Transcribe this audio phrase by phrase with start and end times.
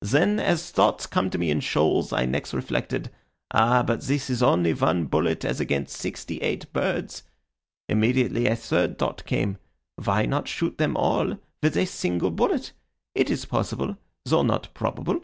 [0.00, 3.10] Then, as thoughts come to me in shoals, I next reflected,
[3.50, 7.22] 'Ah but this is only one bullet as against sixty eight birds:'
[7.86, 9.58] immediately a third thought came,
[10.02, 12.72] 'why not shoot them all with a single bullet?
[13.14, 15.22] It is possible, though not probable.'